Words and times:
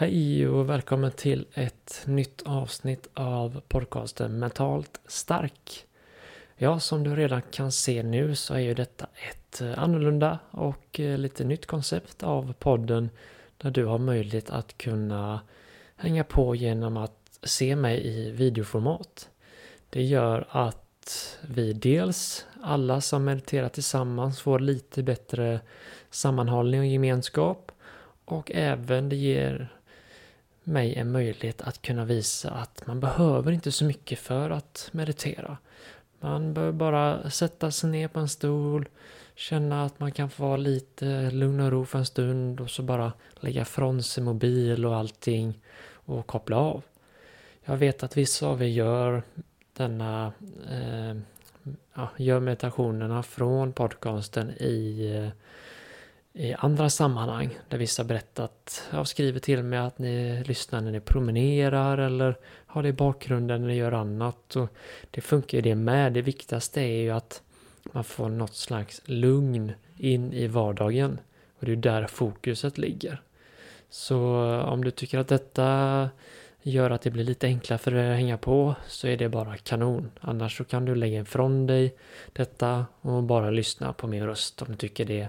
Hej 0.00 0.48
och 0.48 0.70
välkommen 0.70 1.10
till 1.10 1.46
ett 1.54 2.02
nytt 2.06 2.42
avsnitt 2.42 3.08
av 3.14 3.60
podcasten 3.68 4.38
Mentalt 4.38 5.00
Stark. 5.06 5.86
Ja, 6.56 6.80
som 6.80 7.04
du 7.04 7.16
redan 7.16 7.42
kan 7.42 7.72
se 7.72 8.02
nu 8.02 8.34
så 8.34 8.54
är 8.54 8.58
ju 8.58 8.74
detta 8.74 9.06
ett 9.30 9.60
eh, 9.60 9.78
annorlunda 9.78 10.38
och 10.50 11.00
eh, 11.00 11.18
lite 11.18 11.44
nytt 11.44 11.66
koncept 11.66 12.22
av 12.22 12.52
podden 12.52 13.10
där 13.56 13.70
du 13.70 13.84
har 13.84 13.98
möjlighet 13.98 14.50
att 14.50 14.78
kunna 14.78 15.40
hänga 15.96 16.24
på 16.24 16.54
genom 16.54 16.96
att 16.96 17.38
se 17.42 17.76
mig 17.76 18.06
i 18.06 18.30
videoformat. 18.30 19.28
Det 19.90 20.02
gör 20.02 20.46
att 20.50 21.38
vi 21.40 21.72
dels 21.72 22.46
alla 22.62 23.00
som 23.00 23.24
mediterar 23.24 23.68
tillsammans 23.68 24.40
får 24.40 24.58
lite 24.58 25.02
bättre 25.02 25.60
sammanhållning 26.10 26.80
och 26.80 26.86
gemenskap 26.86 27.72
och 28.24 28.50
även 28.54 29.08
det 29.08 29.16
ger 29.16 29.68
mig 30.70 30.94
en 30.94 31.12
möjlighet 31.12 31.62
att 31.62 31.82
kunna 31.82 32.04
visa 32.04 32.50
att 32.50 32.86
man 32.86 33.00
behöver 33.00 33.52
inte 33.52 33.72
så 33.72 33.84
mycket 33.84 34.18
för 34.18 34.50
att 34.50 34.88
meditera. 34.92 35.58
Man 36.20 36.54
behöver 36.54 36.72
bara 36.72 37.30
sätta 37.30 37.70
sig 37.70 37.90
ner 37.90 38.08
på 38.08 38.20
en 38.20 38.28
stol, 38.28 38.88
känna 39.34 39.84
att 39.84 40.00
man 40.00 40.12
kan 40.12 40.30
få 40.30 40.42
vara 40.42 40.56
lite 40.56 41.30
lugn 41.30 41.60
och 41.60 41.70
ro 41.70 41.84
för 41.84 41.98
en 41.98 42.06
stund 42.06 42.60
och 42.60 42.70
så 42.70 42.82
bara 42.82 43.12
lägga 43.40 43.64
från 43.64 44.02
sig 44.02 44.24
mobil 44.24 44.86
och 44.86 44.96
allting 44.96 45.60
och 45.92 46.26
koppla 46.26 46.56
av. 46.56 46.82
Jag 47.64 47.76
vet 47.76 48.02
att 48.02 48.16
vissa 48.16 48.46
av 48.46 48.62
er 48.62 48.66
gör 48.66 49.22
denna 49.72 50.32
eh, 50.70 51.16
ja, 51.94 52.08
gör 52.16 52.40
meditationerna 52.40 53.22
från 53.22 53.72
podcasten 53.72 54.50
i 54.50 55.06
eh, 55.16 55.28
i 56.32 56.54
andra 56.54 56.90
sammanhang 56.90 57.58
där 57.68 57.78
vissa 57.78 58.04
berättat, 58.04 58.88
ja, 58.92 59.04
skriver 59.04 59.40
till 59.40 59.62
mig 59.62 59.78
att 59.78 59.98
ni 59.98 60.44
lyssnar 60.46 60.80
när 60.80 60.92
ni 60.92 61.00
promenerar 61.00 61.98
eller 61.98 62.36
har 62.66 62.82
det 62.82 62.88
i 62.88 62.92
bakgrunden 62.92 63.60
när 63.60 63.68
ni 63.68 63.74
gör 63.74 63.92
annat. 63.92 64.56
Och 64.56 64.68
det 65.10 65.20
funkar 65.20 65.58
ju 65.58 65.62
det 65.62 65.74
med. 65.74 66.12
Det 66.12 66.22
viktigaste 66.22 66.80
är 66.80 67.02
ju 67.02 67.10
att 67.10 67.42
man 67.92 68.04
får 68.04 68.28
något 68.28 68.54
slags 68.54 69.02
lugn 69.04 69.72
in 69.98 70.32
i 70.32 70.46
vardagen. 70.46 71.20
Och 71.58 71.66
det 71.66 71.72
är 71.72 71.76
där 71.76 72.06
fokuset 72.06 72.78
ligger. 72.78 73.22
Så 73.90 74.16
om 74.60 74.84
du 74.84 74.90
tycker 74.90 75.18
att 75.18 75.28
detta 75.28 76.10
gör 76.62 76.90
att 76.90 77.02
det 77.02 77.10
blir 77.10 77.24
lite 77.24 77.46
enklare 77.46 77.78
för 77.78 77.90
dig 77.90 78.10
att 78.10 78.16
hänga 78.16 78.38
på 78.38 78.74
så 78.86 79.06
är 79.06 79.16
det 79.16 79.28
bara 79.28 79.56
kanon. 79.56 80.10
Annars 80.20 80.56
så 80.56 80.64
kan 80.64 80.84
du 80.84 80.94
lägga 80.94 81.20
ifrån 81.20 81.66
dig 81.66 81.94
detta 82.32 82.86
och 83.00 83.22
bara 83.22 83.50
lyssna 83.50 83.92
på 83.92 84.06
min 84.06 84.26
röst 84.26 84.62
om 84.62 84.68
du 84.68 84.76
tycker 84.76 85.04
det 85.04 85.28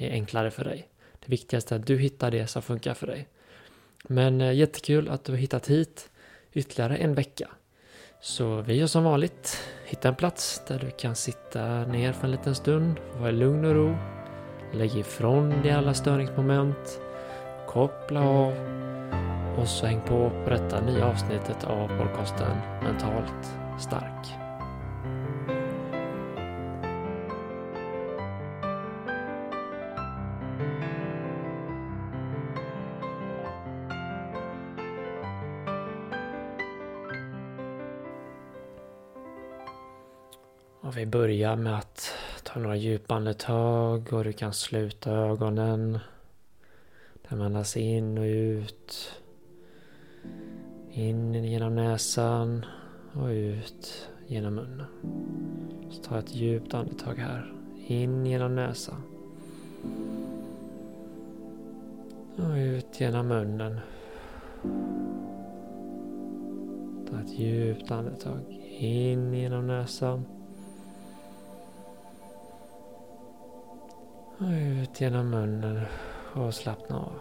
är 0.00 0.10
enklare 0.10 0.50
för 0.50 0.64
dig. 0.64 0.88
Det 1.20 1.28
viktigaste 1.28 1.74
är 1.74 1.78
att 1.78 1.86
du 1.86 1.98
hittar 1.98 2.30
det 2.30 2.46
som 2.46 2.62
funkar 2.62 2.94
för 2.94 3.06
dig. 3.06 3.28
Men 4.02 4.40
eh, 4.40 4.52
jättekul 4.52 5.08
att 5.08 5.24
du 5.24 5.32
har 5.32 5.38
hittat 5.38 5.66
hit 5.66 6.10
ytterligare 6.52 6.96
en 6.96 7.14
vecka. 7.14 7.48
Så 8.20 8.60
vi 8.60 8.74
gör 8.74 8.86
som 8.86 9.04
vanligt. 9.04 9.64
Hitta 9.84 10.08
en 10.08 10.14
plats 10.14 10.62
där 10.68 10.78
du 10.78 10.90
kan 10.90 11.16
sitta 11.16 11.86
ner 11.86 12.12
för 12.12 12.24
en 12.24 12.30
liten 12.30 12.54
stund, 12.54 13.00
vara 13.18 13.28
i 13.28 13.32
lugn 13.32 13.64
och 13.64 13.74
ro. 13.74 13.96
Lägg 14.72 14.96
ifrån 14.96 15.62
dig 15.62 15.70
alla 15.70 15.94
störningsmoment. 15.94 17.00
Koppla 17.68 18.22
av. 18.22 18.52
Och 19.58 19.68
så 19.68 19.86
häng 19.86 20.00
på 20.00 20.30
på 20.44 20.50
detta 20.50 20.80
nya 20.80 21.06
avsnittet 21.06 21.64
av 21.64 21.88
podcasten 21.98 22.56
Mentalt 22.82 23.54
Stark. 23.80 24.49
Och 40.90 40.96
vi 40.96 41.06
börjar 41.06 41.56
med 41.56 41.78
att 41.78 42.14
ta 42.42 42.60
några 42.60 42.76
djupa 42.76 43.14
andetag 43.14 44.12
och 44.12 44.24
du 44.24 44.32
kan 44.32 44.52
sluta 44.52 45.12
ögonen. 45.12 45.98
Den 47.28 47.42
andas 47.42 47.76
in 47.76 48.18
och 48.18 48.24
ut. 48.24 49.12
In 50.90 51.44
genom 51.44 51.74
näsan 51.74 52.66
och 53.12 53.26
ut 53.26 54.08
genom 54.26 54.54
munnen. 54.54 54.86
Så 55.90 56.02
ta 56.02 56.18
ett 56.18 56.34
djupt 56.34 56.74
andetag 56.74 57.14
här. 57.14 57.52
In 57.86 58.26
genom 58.26 58.54
näsan. 58.54 59.02
Och 62.36 62.54
ut 62.56 63.00
genom 63.00 63.28
munnen. 63.28 63.80
Ta 67.10 67.20
ett 67.20 67.38
djupt 67.38 67.90
andetag. 67.90 68.40
In 68.78 69.34
genom 69.34 69.66
näsan. 69.66 70.39
Och 74.40 74.50
ut 74.50 75.00
genom 75.00 75.30
munnen 75.30 75.80
och 76.34 76.54
slappna 76.54 76.96
av. 76.96 77.12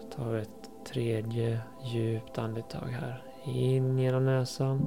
Så 0.00 0.16
tar 0.16 0.32
vi 0.32 0.40
ett 0.40 0.70
tredje 0.86 1.60
djupt 1.84 2.38
andetag 2.38 2.88
här. 2.88 3.22
In 3.44 3.98
genom 3.98 4.24
näsan. 4.24 4.80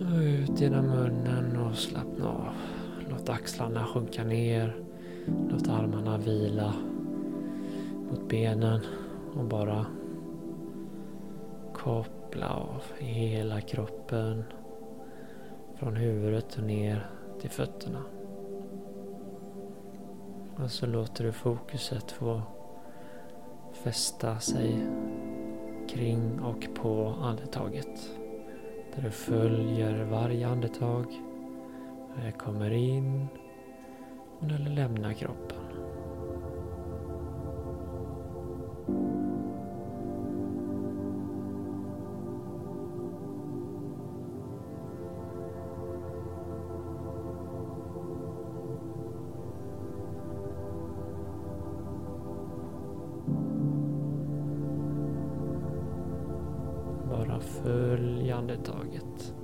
Och 0.00 0.18
ut 0.18 0.60
genom 0.60 0.86
munnen 0.86 1.56
och 1.56 1.76
slappna 1.76 2.28
av. 2.28 2.54
Låt 3.10 3.28
axlarna 3.28 3.86
sjunka 3.86 4.24
ner. 4.24 4.76
Låt 5.50 5.68
armarna 5.68 6.18
vila 6.18 6.74
mot 8.10 8.28
benen 8.28 8.80
och 9.34 9.44
bara 9.44 9.86
koppla 11.72 12.48
av 12.48 12.82
hela 12.98 13.60
kroppen 13.60 14.44
från 15.84 15.96
huvudet 15.96 16.56
och 16.56 16.64
ner 16.64 17.06
till 17.40 17.50
fötterna. 17.50 18.02
Och 20.56 20.70
så 20.70 20.86
låter 20.86 21.24
du 21.24 21.32
fokuset 21.32 22.10
få 22.10 22.42
fästa 23.72 24.38
sig 24.38 24.86
kring 25.88 26.40
och 26.40 26.68
på 26.74 27.14
andetaget. 27.22 28.10
Där 28.94 29.02
du 29.02 29.10
följer 29.10 30.04
varje 30.04 30.48
andetag. 30.48 31.06
När 32.16 32.26
det 32.26 32.32
kommer 32.32 32.70
in 32.70 33.28
och 34.38 34.46
när 34.46 34.58
det 34.58 34.70
lämnar 34.70 35.12
kroppen. 35.12 35.63
Andetaget. 58.34 59.34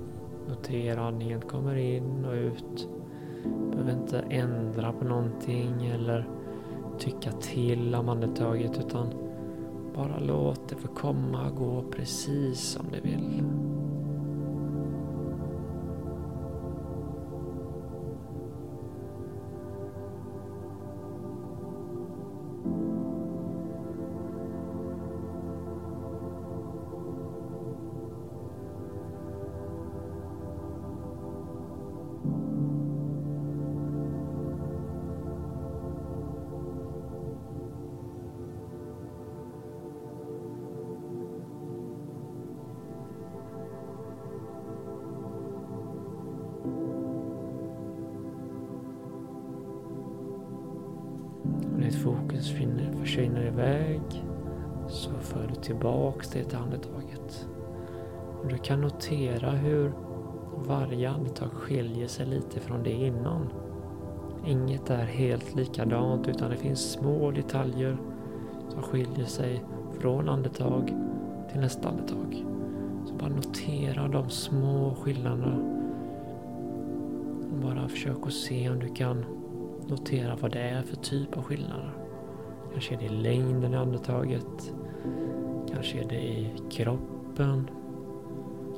Notera 0.47 1.01
andningen 1.01 1.41
kommer 1.41 1.75
in 1.75 2.25
och 2.25 2.33
ut. 2.33 2.89
Behöver 3.71 3.91
inte 3.91 4.19
ändra 4.19 4.91
på 4.91 5.05
någonting 5.05 5.85
eller 5.85 6.29
tycka 6.99 7.31
till 7.31 7.95
om 7.95 8.09
andetaget 8.09 8.79
utan 8.79 9.07
bara 9.95 10.19
låt 10.19 10.69
det 10.69 10.75
få 10.75 10.87
komma 10.87 11.49
och 11.49 11.55
gå 11.55 11.83
precis 11.91 12.59
som 12.59 12.85
det 12.91 13.09
vill. 13.09 13.43
Fokus 52.03 52.51
försvinner, 52.99 53.47
iväg 53.47 54.01
så 54.87 55.11
för 55.19 55.47
du 55.47 55.55
tillbaks 55.55 56.29
det 56.29 56.43
till 56.43 56.57
andetaget. 56.57 57.47
Och 58.41 58.47
du 58.47 58.57
kan 58.57 58.81
notera 58.81 59.51
hur 59.51 59.91
varje 60.55 61.09
andetag 61.09 61.51
skiljer 61.51 62.07
sig 62.07 62.25
lite 62.25 62.59
från 62.59 62.83
det 62.83 62.91
innan. 62.91 63.49
Inget 64.45 64.89
är 64.89 65.05
helt 65.05 65.55
likadant 65.55 66.27
utan 66.27 66.49
det 66.49 66.57
finns 66.57 66.91
små 66.91 67.31
detaljer 67.31 67.97
som 68.69 68.81
skiljer 68.81 69.25
sig 69.25 69.63
från 69.99 70.29
andetag 70.29 70.95
till 71.51 71.61
nästa 71.61 71.89
andetag. 71.89 72.45
Så 73.05 73.13
bara 73.13 73.29
notera 73.29 74.07
de 74.07 74.29
små 74.29 74.95
skillnaderna. 74.95 75.57
Bara 77.63 77.87
försök 77.87 78.17
att 78.27 78.33
se 78.33 78.69
om 78.69 78.79
du 78.79 78.87
kan 78.87 79.25
notera 79.91 80.35
vad 80.41 80.51
det 80.51 80.59
är 80.59 80.81
för 80.81 80.95
typ 80.95 81.37
av 81.37 81.43
skillnader. 81.43 81.93
Kanske 82.71 82.95
är 82.95 82.99
det 82.99 83.05
i 83.05 83.09
längden 83.09 83.73
i 83.73 83.77
andetaget. 83.77 84.73
Kanske 85.73 85.99
är 85.99 86.09
det 86.09 86.21
i 86.21 86.53
kroppen. 86.71 87.69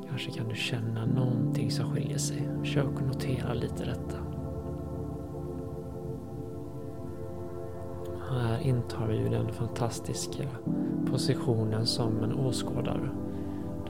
Kanske 0.09 0.31
kan 0.31 0.47
du 0.47 0.55
känna 0.55 1.05
någonting 1.05 1.71
som 1.71 1.93
skiljer 1.93 2.17
sig. 2.17 2.49
Försök 2.59 2.85
att 2.95 3.07
notera 3.07 3.53
lite 3.53 3.85
detta. 3.85 4.17
Här 8.29 8.59
intar 8.61 9.07
vi 9.07 9.17
ju 9.17 9.29
den 9.29 9.53
fantastiska 9.53 10.43
positionen 11.11 11.85
som 11.85 12.23
en 12.23 12.33
åskådare. 12.33 13.09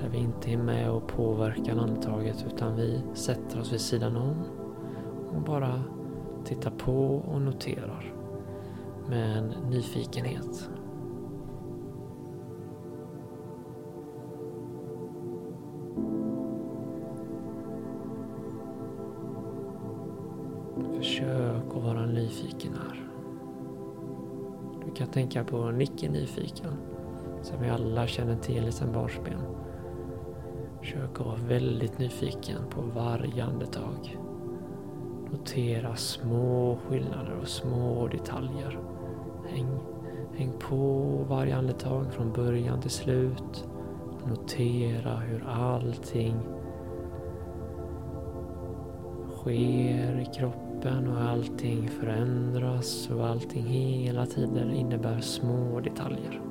Där 0.01 0.09
vi 0.09 0.17
inte 0.17 0.51
är 0.51 0.57
med 0.57 0.91
och 0.91 1.07
påverkar 1.07 1.77
andetaget 1.77 2.45
utan 2.53 2.75
vi 2.75 3.01
sätter 3.13 3.59
oss 3.59 3.73
vid 3.73 3.81
sidan 3.81 4.15
om 4.15 4.35
och 5.35 5.41
bara 5.41 5.83
tittar 6.45 6.71
på 6.71 7.15
och 7.15 7.41
noterar 7.41 8.13
med 9.09 9.37
en 9.37 9.53
nyfikenhet. 9.69 10.69
Försök 20.97 21.75
att 21.75 21.83
vara 21.83 22.05
nyfiken 22.05 22.73
här. 22.73 23.09
Du 24.85 24.91
kan 24.91 25.07
tänka 25.07 25.43
på 25.43 25.71
Nicke 25.71 26.09
Nyfiken, 26.09 26.73
som 27.41 27.61
vi 27.61 27.69
alla 27.69 28.07
känner 28.07 28.35
till 28.35 28.73
sedan 28.73 28.93
barnsben. 28.93 29.39
Försök 30.79 31.19
att 31.19 31.25
vara 31.25 31.35
väldigt 31.47 31.99
nyfiken 31.99 32.57
på 32.69 32.81
varje 32.81 33.43
andetag. 33.43 34.17
Notera 35.33 35.95
små 35.95 36.77
skillnader 36.87 37.37
och 37.41 37.47
små 37.47 38.07
detaljer. 38.07 38.79
Häng, 39.47 39.67
häng 40.35 40.51
på 40.59 40.75
varje 41.29 41.55
andetag 41.55 42.13
från 42.13 42.33
början 42.33 42.81
till 42.81 42.91
slut. 42.91 43.67
Notera 44.27 45.15
hur 45.15 45.43
allting 45.47 46.35
sker 49.31 50.19
i 50.19 50.29
kroppen 50.35 51.07
och 51.07 51.21
allting 51.21 51.89
förändras 51.89 53.09
och 53.09 53.27
allting 53.27 53.65
hela 53.65 54.25
tiden 54.25 54.71
innebär 54.71 55.19
små 55.19 55.79
detaljer. 55.79 56.41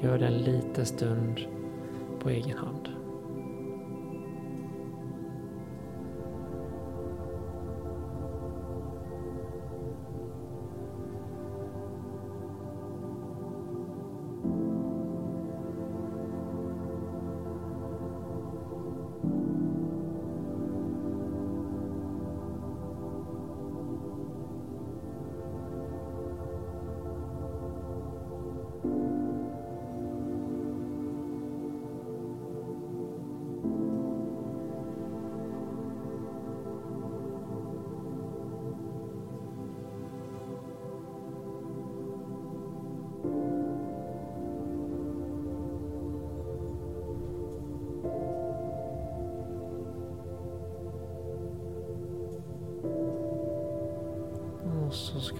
Gör 0.00 0.18
det 0.18 0.26
en 0.26 0.38
liten 0.38 0.86
stund 0.86 1.40
på 2.22 2.28
egen 2.28 2.58
hand. 2.58 2.89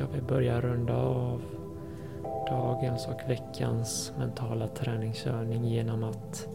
Ska 0.01 0.09
vi 0.15 0.21
börja 0.21 0.61
runda 0.61 0.97
av 0.97 1.43
dagens 2.49 3.07
och 3.07 3.31
veckans 3.31 4.13
mentala 4.19 4.69
träningsövning 4.69 5.65
genom 5.65 6.05
att 6.05 6.49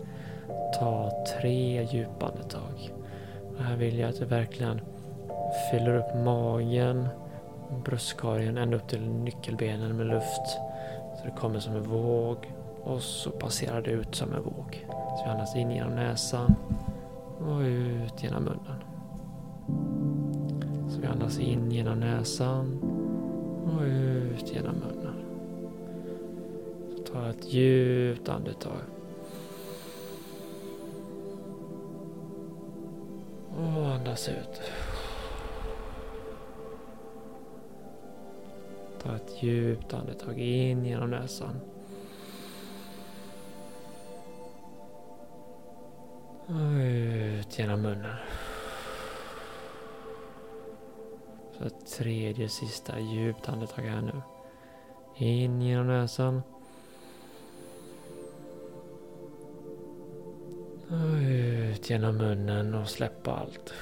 ta 0.80 1.12
tre 1.39 1.88
djupa 1.92 2.25
andetag. 2.25 2.94
Och 3.57 3.63
här 3.63 3.77
vill 3.77 4.00
jag 4.00 4.09
att 4.09 4.19
du 4.19 4.25
verkligen 4.25 4.81
fyller 5.71 5.97
upp 5.97 6.25
magen, 6.25 7.07
bröstkorgen 7.86 8.57
ända 8.57 8.77
upp 8.77 8.88
till 8.88 9.09
nyckelbenen 9.09 9.98
med 9.98 10.07
luft. 10.07 10.48
Så 11.18 11.25
det 11.25 11.33
kommer 11.38 11.59
som 11.59 11.75
en 11.75 11.83
våg 11.83 12.53
och 12.83 13.01
så 13.01 13.30
passerar 13.30 13.81
det 13.81 13.91
ut 13.91 14.15
som 14.15 14.33
en 14.33 14.44
våg. 14.44 14.86
Så 14.89 15.24
vi 15.25 15.31
andas 15.31 15.56
in 15.56 15.71
genom 15.71 15.95
näsan 15.95 16.56
och 17.39 17.59
ut 17.59 18.24
genom 18.24 18.44
munnen. 18.44 18.81
Så 20.89 21.01
vi 21.01 21.07
andas 21.07 21.39
in 21.39 21.71
genom 21.71 22.00
näsan 22.00 22.94
och 23.65 23.81
ut 23.81 24.53
genom 24.53 24.75
munnen. 24.75 25.25
Så 26.97 27.03
ta 27.03 27.29
ett 27.29 27.53
djupt 27.53 28.29
andetag. 28.29 28.81
Och 33.57 33.88
andas 33.88 34.29
ut. 34.29 34.62
Ta 39.03 39.15
ett 39.15 39.44
djupt 39.44 39.94
andetag 39.94 40.39
in 40.39 40.85
genom 40.85 41.09
näsan. 41.09 41.59
Och 46.47 46.79
ut 46.79 47.59
genom 47.59 47.81
munnen. 47.81 48.15
Så 51.57 51.63
ett 51.63 51.85
tredje 51.87 52.49
sista 52.49 52.99
djupt 52.99 53.49
andetag 53.49 53.83
här 53.83 54.01
nu. 54.01 54.21
In 55.15 55.62
genom 55.62 55.88
näsan. 55.88 56.41
Och 60.89 61.17
ut 61.21 61.89
genom 61.89 62.17
munnen 62.17 62.75
och 62.75 62.89
släppa 62.89 63.31
allt. 63.31 63.74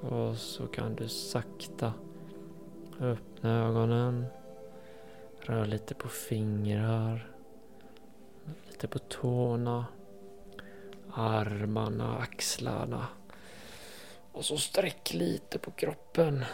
Och 0.00 0.36
så 0.36 0.66
kan 0.66 0.94
du 0.94 1.08
sakta 1.08 1.92
öppna 3.00 3.66
ögonen. 3.66 4.26
Rör 5.40 5.66
lite 5.66 5.94
på 5.94 6.08
fingrar. 6.08 7.30
Lite 8.66 8.88
på 8.88 8.98
tårna. 8.98 9.86
Armarna, 11.14 12.18
axlarna. 12.18 13.06
Och 14.32 14.44
så 14.44 14.56
sträck 14.56 15.14
lite 15.14 15.58
på 15.58 15.70
kroppen. 15.70 16.44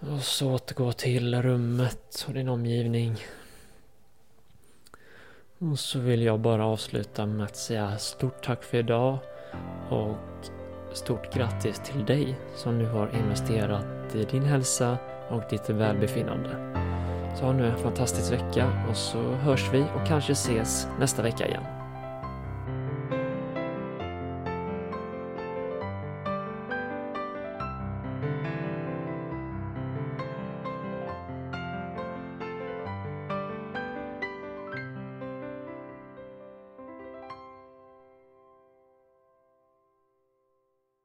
Och 0.00 0.22
så 0.22 0.54
återgå 0.54 0.92
till 0.92 1.42
rummet 1.42 2.24
och 2.28 2.34
din 2.34 2.48
omgivning. 2.48 3.16
Och 5.58 5.78
så 5.78 5.98
vill 5.98 6.22
jag 6.22 6.40
bara 6.40 6.66
avsluta 6.66 7.26
med 7.26 7.46
att 7.46 7.56
säga 7.56 7.98
stort 7.98 8.44
tack 8.44 8.64
för 8.64 8.78
idag 8.78 9.18
och 9.90 10.16
stort 10.92 11.34
grattis 11.34 11.80
till 11.84 12.04
dig 12.04 12.38
som 12.56 12.78
nu 12.78 12.86
har 12.86 13.16
investerat 13.16 14.14
i 14.14 14.24
din 14.24 14.42
hälsa 14.42 14.98
och 15.30 15.42
ditt 15.50 15.70
välbefinnande. 15.70 16.50
Så 17.38 17.44
ha 17.44 17.52
nu 17.52 17.66
en 17.66 17.78
fantastisk 17.78 18.32
vecka 18.32 18.86
och 18.90 18.96
så 18.96 19.18
hörs 19.18 19.70
vi 19.72 19.82
och 19.82 20.06
kanske 20.06 20.32
ses 20.32 20.86
nästa 20.98 21.22
vecka 21.22 21.48
igen. 21.48 21.81